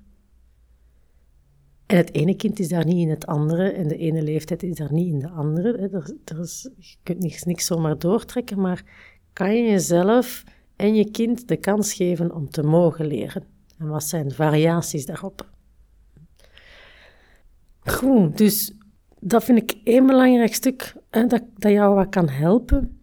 En 1.86 1.96
het 1.96 2.14
ene 2.14 2.36
kind 2.36 2.58
is 2.58 2.68
daar 2.68 2.84
niet 2.84 2.98
in 2.98 3.10
het 3.10 3.26
andere 3.26 3.70
en 3.70 3.88
de 3.88 3.96
ene 3.96 4.22
leeftijd 4.22 4.62
is 4.62 4.76
daar 4.76 4.92
niet 4.92 5.12
in 5.12 5.18
de 5.18 5.28
andere. 5.28 5.78
Er, 5.78 6.16
er 6.24 6.40
is, 6.40 6.70
je 6.76 6.96
kunt 7.02 7.18
niks, 7.18 7.42
niks 7.42 7.66
zomaar 7.66 7.98
doortrekken, 7.98 8.60
maar 8.60 8.84
kan 9.32 9.54
je 9.54 9.62
jezelf 9.70 10.44
en 10.76 10.94
je 10.94 11.10
kind 11.10 11.48
de 11.48 11.56
kans 11.56 11.92
geven 11.92 12.34
om 12.34 12.50
te 12.50 12.62
mogen 12.62 13.06
leren? 13.06 13.44
En 13.78 13.88
wat 13.88 14.04
zijn 14.04 14.28
de 14.28 14.34
variaties 14.34 15.06
daarop? 15.06 15.48
Goed, 17.80 18.38
dus 18.38 18.72
dat 19.20 19.44
vind 19.44 19.58
ik 19.58 19.80
één 19.84 20.06
belangrijk 20.06 20.54
stuk 20.54 20.94
dat, 21.10 21.42
dat 21.54 21.72
jou 21.72 21.94
wat 21.94 22.08
kan 22.08 22.28
helpen 22.28 23.00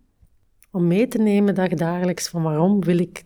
om 0.72 0.88
mee 0.88 1.08
te 1.08 1.18
nemen 1.18 1.56
dagelijks 1.76 2.30
van 2.30 2.44
waarom 2.44 2.84
wil 2.84 2.98
ik 2.98 3.24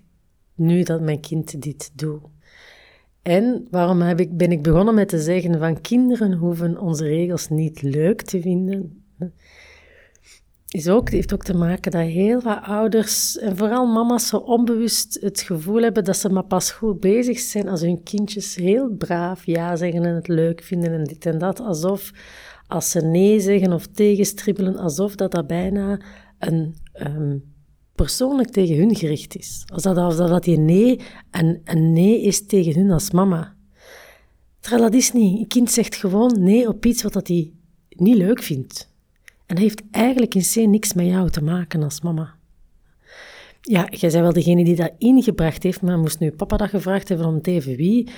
nu 0.56 0.84
dat 0.84 1.02
mijn 1.02 1.20
kind 1.20 1.62
dit 1.62 1.92
doet. 1.94 2.22
En 3.22 3.68
waarom 3.72 4.02
heb 4.02 4.20
ik, 4.20 4.38
ben 4.38 4.52
ik 4.52 4.64
begonnen 4.64 4.96
met 4.96 5.08
te 5.08 5.20
zeggen 5.20 5.60
van 5.60 5.82
kinderen 5.82 6.34
hoeven 6.34 6.80
onze 6.80 7.04
regels 7.04 7.50
niet 7.50 7.82
leuk 7.82 8.22
te 8.22 8.42
vinden? 8.42 9.04
Is 10.68 10.90
ook, 10.90 11.10
heeft 11.10 11.34
ook 11.34 11.44
te 11.44 11.54
maken 11.54 11.92
dat 11.92 12.02
heel 12.02 12.42
wat 12.42 12.60
ouders, 12.62 13.38
en 13.38 13.58
vooral 13.58 13.86
mama's, 13.86 14.28
zo 14.28 14.38
onbewust 14.38 15.18
het 15.22 15.42
gevoel 15.42 15.82
hebben 15.82 16.04
dat 16.04 16.18
ze 16.18 16.30
maar 16.30 16.46
pas 16.46 16.72
goed 16.72 17.00
bezig 17.00 17.40
zijn 17.40 17.68
als 17.70 17.82
hun 17.82 18.04
kindjes 18.04 18.56
heel 18.56 18.90
braaf 18.90 19.46
ja 19.46 19.76
zeggen 19.76 20.04
en 20.04 20.16
het 20.16 20.28
leuk 20.28 20.64
vinden 20.64 20.94
en 20.94 21.04
dit 21.04 21.26
en 21.26 21.38
dat. 21.38 21.60
Alsof 21.60 22.12
als 22.68 22.92
ze 22.92 23.02
nee 23.02 23.40
zeggen 23.40 23.74
of 23.74 23.88
tegenstribbelen, 23.88 24.78
alsof 24.78 25.16
dat, 25.16 25.32
dat 25.32 25.48
bijna 25.48 26.00
een 26.40 26.76
um, 26.94 27.55
persoonlijk 27.96 28.50
tegen 28.50 28.76
hun 28.76 28.96
gericht 28.96 29.38
is. 29.38 29.64
Als 29.74 29.84
dat, 29.84 29.98
als 29.98 30.18
dat 30.18 30.44
die 30.44 30.58
nee 30.58 31.00
een, 31.32 31.62
een 31.64 31.94
nee 31.94 32.22
is 32.22 32.46
tegen 32.46 32.74
hun 32.74 32.92
als 32.92 33.12
mama. 33.12 33.56
Terwijl 34.60 34.84
dat 34.84 34.94
is 34.94 35.12
niet. 35.12 35.40
Een 35.40 35.48
kind 35.48 35.72
zegt 35.72 35.96
gewoon 35.96 36.44
nee 36.44 36.68
op 36.68 36.86
iets 36.86 37.04
wat 37.04 37.14
dat 37.14 37.28
hij 37.28 37.52
niet 37.90 38.16
leuk 38.16 38.44
vindt. 38.44 38.90
En 39.46 39.56
dat 39.56 39.64
heeft 39.64 39.82
eigenlijk 39.92 40.36
in 40.36 40.42
C 40.42 40.56
niks 40.56 40.94
met 40.94 41.06
jou 41.06 41.30
te 41.30 41.44
maken 41.44 41.84
als 41.84 42.02
mama. 42.02 42.36
Ja, 43.62 43.88
jij 43.90 44.12
bent 44.12 44.14
wel 44.14 44.34
degene 44.34 44.64
die 44.64 44.76
dat 44.76 44.92
ingebracht 44.98 45.64
heeft, 45.64 45.82
maar 45.82 46.00
moest 46.00 46.20
nu 46.20 46.32
papa 46.32 46.58
dat 46.58 46.70
gevraagd 46.70 47.10
hebben 47.10 47.28
om 47.28 47.40
even 47.42 47.76
wie, 47.76 48.10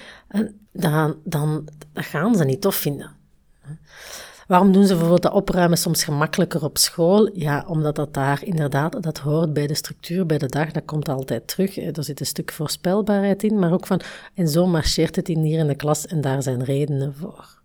dan, 0.72 1.15
dan 1.24 1.67
dat 1.93 2.05
gaan 2.05 2.36
ze 2.36 2.43
niet 2.43 2.62
tof 2.62 2.75
vinden. 2.75 3.15
Waarom 4.47 4.71
doen 4.71 4.83
ze 4.83 4.91
bijvoorbeeld 4.91 5.21
dat 5.21 5.33
opruimen 5.33 5.77
soms 5.77 6.03
gemakkelijker 6.03 6.63
op 6.63 6.77
school? 6.77 7.29
Ja, 7.33 7.65
omdat 7.67 7.95
dat 7.95 8.13
daar 8.13 8.43
inderdaad, 8.43 9.03
dat 9.03 9.17
hoort 9.17 9.53
bij 9.53 9.67
de 9.67 9.73
structuur, 9.73 10.25
bij 10.25 10.37
de 10.37 10.45
dag, 10.45 10.71
dat 10.71 10.85
komt 10.85 11.09
altijd 11.09 11.47
terug. 11.47 11.77
Er 11.77 12.03
zit 12.03 12.19
een 12.19 12.25
stuk 12.25 12.51
voorspelbaarheid 12.51 13.43
in, 13.43 13.59
maar 13.59 13.73
ook 13.73 13.87
van, 13.87 14.01
en 14.33 14.47
zo 14.47 14.67
marcheert 14.67 15.15
het 15.15 15.29
in 15.29 15.39
hier 15.39 15.59
in 15.59 15.67
de 15.67 15.75
klas 15.75 16.05
en 16.05 16.21
daar 16.21 16.43
zijn 16.43 16.63
redenen 16.63 17.13
voor. 17.13 17.61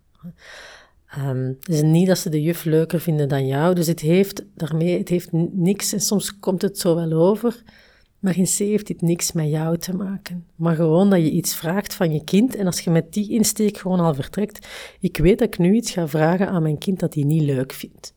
Um, 1.17 1.57
is 1.63 1.81
niet 1.81 2.07
dat 2.07 2.17
ze 2.17 2.29
de 2.29 2.41
juf 2.41 2.63
leuker 2.63 2.99
vinden 2.99 3.29
dan 3.29 3.47
jou, 3.47 3.75
dus 3.75 3.87
het 3.87 3.99
heeft 3.99 4.43
daarmee, 4.55 4.97
het 4.97 5.09
heeft 5.09 5.29
niks, 5.51 5.93
en 5.93 6.01
soms 6.01 6.39
komt 6.39 6.61
het 6.61 6.79
zo 6.79 6.95
wel 6.95 7.11
over, 7.11 7.63
maar 8.23 8.37
in 8.37 8.45
C 8.45 8.57
heeft 8.57 8.87
dit 8.87 9.01
niks 9.01 9.31
met 9.31 9.49
jou 9.49 9.77
te 9.77 9.95
maken. 9.95 10.45
Maar 10.55 10.75
gewoon 10.75 11.09
dat 11.09 11.19
je 11.19 11.31
iets 11.31 11.55
vraagt 11.55 11.93
van 11.93 12.13
je 12.13 12.23
kind 12.23 12.55
en 12.55 12.65
als 12.65 12.79
je 12.79 12.89
met 12.89 13.13
die 13.13 13.29
insteek 13.29 13.77
gewoon 13.77 13.99
al 13.99 14.13
vertrekt, 14.13 14.67
ik 14.99 15.17
weet 15.17 15.39
dat 15.39 15.47
ik 15.47 15.57
nu 15.57 15.75
iets 15.75 15.91
ga 15.91 16.07
vragen 16.07 16.47
aan 16.47 16.61
mijn 16.61 16.77
kind 16.77 16.99
dat 16.99 17.13
hij 17.13 17.23
niet 17.23 17.41
leuk 17.41 17.73
vindt. 17.73 18.13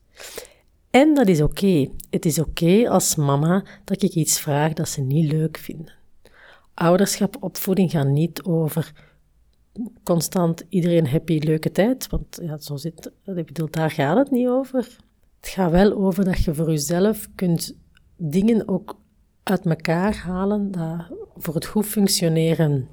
En 0.91 1.15
dat 1.15 1.29
is 1.29 1.41
oké. 1.41 1.89
Het 2.11 2.25
is 2.25 2.39
oké 2.39 2.89
als 2.89 3.15
mama 3.17 3.65
dat 3.85 4.03
ik 4.03 4.15
iets 4.15 4.41
vraag 4.41 4.73
dat 4.73 4.89
ze 4.89 5.01
niet 5.01 5.33
leuk 5.33 5.57
vinden. 5.57 5.93
Ouderschap, 6.75 7.37
opvoeding 7.41 7.91
gaan 7.91 8.13
niet 8.13 8.43
over 8.43 8.93
constant 10.03 10.65
iedereen 10.69 11.07
happy, 11.07 11.39
leuke 11.39 11.73
tijd, 11.73 12.09
want 12.09 12.39
ja, 12.43 12.59
zo 12.59 12.77
zit, 12.77 13.11
ik 13.25 13.47
bedoel, 13.47 13.69
daar 13.71 13.91
gaat 13.91 14.17
het 14.17 14.31
niet 14.31 14.49
over. 14.49 14.97
Het 15.41 15.49
gaat 15.49 15.71
wel 15.71 15.93
over 15.93 16.25
dat 16.25 16.45
je 16.45 16.55
voor 16.55 16.71
jezelf 16.71 17.29
kunt 17.35 17.77
dingen 18.17 18.69
ook 18.69 18.97
uit 19.49 19.67
elkaar 19.67 20.17
halen 20.17 20.71
dat 20.71 21.07
voor 21.37 21.55
het 21.55 21.67
goed 21.67 21.87
functioneren 21.87 22.89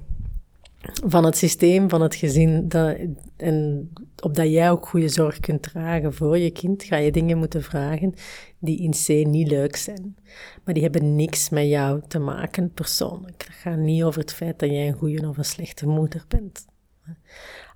van 1.06 1.24
het 1.24 1.36
systeem, 1.36 1.88
van 1.88 2.00
het 2.00 2.14
gezin, 2.14 2.68
dat, 2.68 2.96
en 3.36 3.90
opdat 4.22 4.50
jij 4.50 4.70
ook 4.70 4.86
goede 4.86 5.08
zorg 5.08 5.40
kunt 5.40 5.62
dragen 5.62 6.14
voor 6.14 6.38
je 6.38 6.50
kind, 6.50 6.82
ga 6.82 6.96
je 6.96 7.12
dingen 7.12 7.38
moeten 7.38 7.62
vragen 7.62 8.14
die 8.58 8.78
in 8.78 8.90
C 8.90 9.26
niet 9.26 9.48
leuk 9.48 9.76
zijn. 9.76 10.16
Maar 10.64 10.74
die 10.74 10.82
hebben 10.82 11.14
niks 11.14 11.48
met 11.48 11.66
jou 11.66 12.02
te 12.08 12.18
maken 12.18 12.72
persoonlijk. 12.72 13.44
Het 13.46 13.56
gaat 13.56 13.78
niet 13.78 14.02
over 14.02 14.20
het 14.20 14.32
feit 14.32 14.58
dat 14.58 14.70
jij 14.70 14.86
een 14.88 14.98
goede 14.98 15.28
of 15.28 15.36
een 15.38 15.44
slechte 15.44 15.86
moeder 15.86 16.24
bent. 16.28 16.66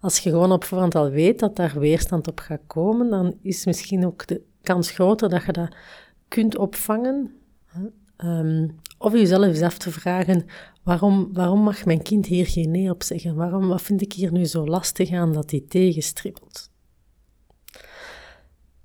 Als 0.01 0.19
je 0.19 0.31
gewoon 0.31 0.53
op 0.53 0.65
voorhand 0.65 0.95
al 0.95 1.11
weet 1.11 1.39
dat 1.39 1.57
daar 1.57 1.79
weerstand 1.79 2.29
op 2.29 2.41
gaat 2.41 2.67
komen, 2.67 3.11
dan 3.11 3.39
is 3.43 3.67
misschien 3.67 4.07
ook 4.07 4.27
de 4.27 4.43
kans 4.63 4.91
groter 4.91 5.29
dat 5.29 5.45
je 5.45 5.53
dat 5.53 5.75
kunt 6.29 6.57
opvangen 6.57 7.33
Um, 8.25 8.81
of 8.99 9.13
jezelf 9.13 9.45
eens 9.45 9.61
af 9.61 9.79
te 9.79 9.91
vragen, 9.91 10.45
waarom, 10.83 11.29
waarom 11.33 11.61
mag 11.61 11.85
mijn 11.85 12.03
kind 12.03 12.27
hier 12.27 12.47
geen 12.47 12.71
nee 12.71 12.91
op 12.91 13.03
zeggen? 13.03 13.35
Waarom, 13.35 13.69
wat 13.69 13.83
vind 13.83 14.01
ik 14.03 14.13
hier 14.13 14.33
nu 14.33 14.45
zo 14.45 14.67
lastig 14.67 15.13
aan 15.13 15.33
dat 15.33 15.51
hij 15.51 15.65
tegenstribbelt? 15.69 16.71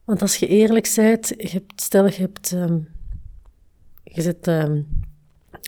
Want 0.03 0.21
als 0.21 0.35
je 0.35 0.47
eerlijk 0.47 0.91
bent, 0.95 1.33
hebt, 1.37 1.81
stel 1.81 2.05
je 2.05 2.15
hebt, 2.15 2.51
um, 2.51 2.87
je 4.03 4.21
zet 4.21 4.47
um, 4.47 4.87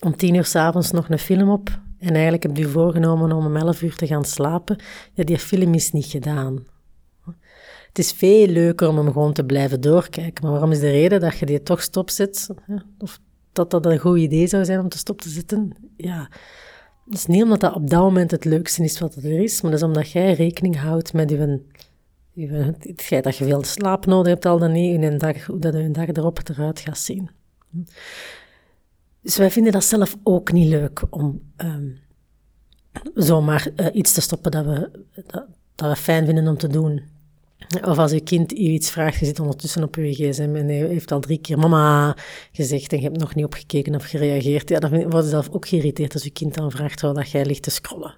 om 0.04 0.16
tien 0.16 0.36
uur 0.36 0.46
s'avonds 0.46 0.92
nog 0.92 1.10
een 1.10 1.20
film 1.20 1.50
op 1.50 1.80
en 1.98 2.14
eigenlijk 2.14 2.44
heb 2.44 2.58
je 2.58 2.68
voorgenomen 2.68 3.32
om 3.32 3.46
om 3.46 3.56
elf 3.56 3.82
uur 3.82 3.96
te 3.96 4.08
gaan 4.08 4.26
slapen, 4.26 4.78
ja, 5.14 5.24
die 5.24 5.40
film 5.40 5.74
is 5.74 5.92
niet 5.92 6.06
gedaan. 6.06 6.66
Het 7.88 8.00
is 8.00 8.12
veel 8.12 8.48
leuker 8.48 8.88
om 8.88 8.98
hem 8.98 9.12
gewoon 9.12 9.34
te 9.34 9.44
blijven 9.44 9.82
doorkijken, 9.82 10.44
maar 10.44 10.52
waarom 10.52 10.72
is 10.72 10.80
de 10.80 10.92
reden 10.92 11.20
dat 11.20 11.38
je 11.38 11.46
die 11.46 11.64
toch 11.64 11.82
stopzet? 11.82 12.50
Of 12.98 13.20
dat 13.56 13.72
dat 13.72 13.86
een 13.86 14.00
goed 14.00 14.18
idee 14.18 14.48
zou 14.48 14.66
zijn 14.66 14.80
om 14.80 14.90
te 14.90 14.98
stop 14.98 15.22
te 15.22 15.30
zitten. 15.30 15.72
Ja, 15.98 16.30
dat 17.06 17.14
is 17.14 17.26
niet 17.26 17.44
omdat 17.44 17.60
dat 17.60 17.76
op 17.76 17.90
dat 17.90 18.02
moment 18.02 18.32
het 18.32 18.46
leukste 18.46 18.84
is 18.84 19.00
wat 19.00 19.16
er 19.16 19.40
is, 19.42 19.62
maar 19.62 19.72
dat 19.72 19.80
is 19.80 19.86
omdat 19.86 20.12
jij 20.12 20.34
rekening 20.34 20.80
houdt 20.80 21.14
met 21.14 21.30
je, 21.30 21.62
je, 22.32 23.22
dat 23.22 23.38
je 23.38 23.46
veel 23.46 23.64
slaap 23.64 24.06
nodig 24.06 24.28
hebt 24.28 24.46
al 24.46 24.60
dan 24.60 24.72
niet, 24.72 25.04
een 25.04 25.18
dag, 25.18 25.46
hoe 25.46 25.60
dat 25.60 25.74
een 25.74 25.94
dag 25.94 26.08
erop 26.08 26.40
eruit 26.50 26.80
gaat 26.80 26.98
zien. 26.98 27.30
Dus 29.22 29.38
wij 29.38 29.52
vinden 29.52 29.72
dat 29.72 29.84
zelf 29.84 30.18
ook 30.24 30.52
niet 30.52 30.68
leuk 30.68 31.04
om 31.10 31.42
um, 31.58 32.00
zomaar 33.14 33.68
uh, 33.76 33.88
iets 33.94 34.14
te 34.14 34.22
stoppen 34.22 34.52
dat 34.52 34.66
we, 34.66 34.90
dat 35.76 35.90
we 35.90 35.96
fijn 35.96 36.26
vinden 36.26 36.48
om 36.48 36.58
te 36.58 36.68
doen. 36.68 37.02
Of 37.84 37.98
als 37.98 38.12
je 38.12 38.22
kind 38.22 38.52
je 38.52 38.58
iets 38.58 38.90
vraagt, 38.90 39.20
je 39.20 39.26
zit 39.26 39.40
ondertussen 39.40 39.84
op 39.84 39.96
je 39.96 40.14
gsm 40.14 40.56
en 40.56 40.68
hij 40.68 40.76
heeft 40.76 41.12
al 41.12 41.20
drie 41.20 41.38
keer 41.38 41.58
mama 41.58 42.18
gezegd 42.52 42.92
en 42.92 42.98
je 42.98 43.04
hebt 43.04 43.20
nog 43.20 43.36
niet 43.36 43.46
opgekeken 43.46 43.96
of 43.96 44.06
gereageerd. 44.06 44.70
Ja, 44.70 44.80
dan 44.80 45.10
word 45.10 45.24
je 45.24 45.30
zelf 45.30 45.50
ook 45.50 45.68
geïrriteerd 45.68 46.14
als 46.14 46.24
je 46.24 46.30
kind 46.30 46.54
dan 46.54 46.72
vraagt 46.72 47.02
waar 47.02 47.14
dat 47.14 47.30
jij 47.30 47.46
ligt 47.46 47.64
te 47.64 47.70
scrollen. 47.70 48.18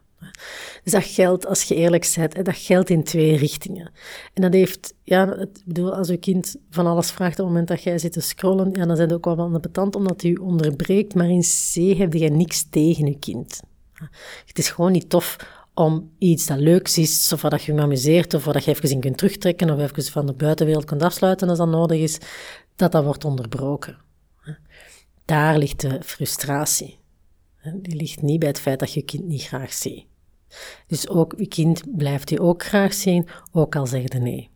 Dus 0.83 0.93
dat 0.93 1.03
geldt, 1.03 1.45
als 1.45 1.63
je 1.63 1.75
eerlijk 1.75 2.13
bent, 2.15 2.45
dat 2.45 2.57
geldt 2.57 2.89
in 2.89 3.03
twee 3.03 3.37
richtingen. 3.37 3.91
En 4.33 4.41
dat 4.41 4.53
heeft, 4.53 4.93
ja, 5.03 5.35
ik 5.35 5.49
bedoel, 5.65 5.95
als 5.95 6.07
je 6.07 6.17
kind 6.17 6.55
van 6.69 6.87
alles 6.87 7.11
vraagt 7.11 7.31
op 7.31 7.37
het 7.37 7.47
moment 7.47 7.67
dat 7.67 7.83
jij 7.83 7.97
zit 7.97 8.11
te 8.11 8.21
scrollen, 8.21 8.69
ja, 8.73 8.85
dan 8.85 8.95
zijn 8.95 9.13
ook 9.13 9.25
wel 9.25 9.49
wat 9.49 9.61
betant 9.61 9.95
omdat 9.95 10.21
je 10.21 10.41
onderbreekt, 10.41 11.15
maar 11.15 11.29
in 11.29 11.41
C 11.41 11.97
heb 11.97 12.13
je 12.13 12.29
niks 12.29 12.65
tegen 12.69 13.05
je 13.05 13.19
kind. 13.19 13.59
Het 14.45 14.57
is 14.57 14.69
gewoon 14.69 14.91
niet 14.91 15.09
tof 15.09 15.37
om 15.77 16.11
iets 16.17 16.45
dat 16.45 16.57
leuks 16.57 16.97
is, 16.97 17.33
of 17.33 17.41
dat 17.41 17.63
je 17.63 17.73
je 17.73 17.81
amuseert, 17.81 18.33
of 18.33 18.43
dat 18.43 18.63
je 18.63 18.71
even 18.71 18.89
in 18.89 18.99
kunt 18.99 19.17
terugtrekken, 19.17 19.69
of 19.69 19.79
even 19.79 20.03
van 20.03 20.25
de 20.25 20.33
buitenwereld 20.33 20.85
kunt 20.85 21.03
afsluiten 21.03 21.49
als 21.49 21.57
dat 21.57 21.67
nodig 21.67 21.99
is, 21.99 22.17
dat 22.75 22.91
dat 22.91 23.03
wordt 23.03 23.25
onderbroken. 23.25 23.97
Daar 25.25 25.57
ligt 25.57 25.81
de 25.81 25.99
frustratie. 26.03 26.99
Die 27.73 27.95
ligt 27.95 28.21
niet 28.21 28.39
bij 28.39 28.47
het 28.47 28.59
feit 28.59 28.79
dat 28.79 28.93
je 28.93 29.01
kind 29.01 29.27
niet 29.27 29.43
graag 29.43 29.73
ziet. 29.73 30.05
Dus 30.87 31.09
ook 31.09 31.33
je 31.37 31.47
kind 31.47 31.97
blijft 31.97 32.29
je 32.29 32.39
ook 32.39 32.63
graag 32.63 32.93
zien, 32.93 33.27
ook 33.51 33.75
al 33.75 33.87
zegt 33.87 34.13
je 34.13 34.19
nee. 34.19 34.49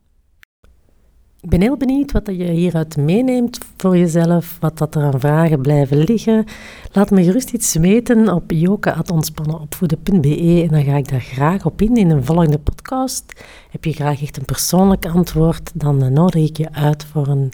Ik 1.42 1.50
ben 1.50 1.62
heel 1.62 1.78
benieuwd 1.78 2.12
wat 2.12 2.26
je 2.26 2.44
hieruit 2.44 2.98
meeneemt 2.98 3.58
voor 3.78 3.98
jezelf, 3.98 4.58
wat 4.60 4.78
dat 4.78 4.96
er 4.96 5.02
aan 5.02 5.20
vragen 5.20 5.62
blijven 5.62 5.98
liggen. 5.98 6.46
Laat 6.92 7.12
me 7.12 7.24
gerust 7.24 7.54
iets 7.54 7.74
weten 7.74 8.34
op 8.34 8.52
joke.ontspannenopvoeden.be 8.52 10.62
en 10.64 10.68
dan 10.68 10.84
ga 10.84 10.96
ik 10.96 11.10
daar 11.10 11.22
graag 11.22 11.66
op 11.66 11.82
in 11.82 11.98
in 11.98 12.10
een 12.10 12.26
volgende 12.26 12.60
podcast. 12.60 13.46
Heb 13.72 13.86
je 13.86 13.94
graag 13.94 14.22
echt 14.22 14.38
een 14.38 14.46
persoonlijk 14.46 15.06
antwoord, 15.06 15.72
dan 15.74 16.14
nodig 16.14 16.50
ik 16.50 16.58
je 16.58 16.72
uit 16.72 17.04
voor 17.04 17.28
een, 17.28 17.52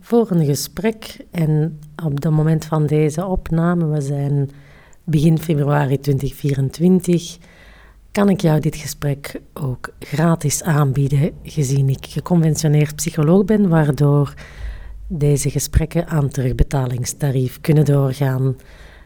voor 0.00 0.30
een 0.30 0.44
gesprek. 0.44 1.16
En 1.30 1.78
op 2.04 2.14
het 2.14 2.30
moment 2.30 2.64
van 2.64 2.86
deze 2.86 3.26
opname, 3.26 3.86
we 3.86 4.00
zijn 4.00 4.50
begin 5.04 5.38
februari 5.38 6.00
2024 6.00 7.38
kan 8.14 8.28
ik 8.28 8.40
jou 8.40 8.60
dit 8.60 8.76
gesprek 8.76 9.40
ook 9.54 9.88
gratis 9.98 10.62
aanbieden, 10.62 11.30
gezien 11.42 11.88
ik 11.88 12.06
geconventioneerd 12.06 12.96
psycholoog 12.96 13.44
ben, 13.44 13.68
waardoor 13.68 14.34
deze 15.06 15.50
gesprekken 15.50 16.06
aan 16.06 16.28
terugbetalingstarief 16.28 17.60
kunnen 17.60 17.84
doorgaan. 17.84 18.56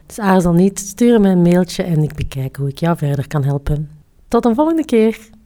Dus 0.06 0.18
aarzel 0.18 0.52
niet, 0.52 0.78
stuur 0.78 1.20
me 1.20 1.28
een 1.28 1.42
mailtje 1.42 1.82
en 1.82 2.02
ik 2.02 2.14
bekijk 2.14 2.56
hoe 2.56 2.68
ik 2.68 2.78
jou 2.78 2.96
verder 2.96 3.28
kan 3.28 3.44
helpen. 3.44 3.90
Tot 4.28 4.44
een 4.44 4.54
volgende 4.54 4.84
keer! 4.84 5.37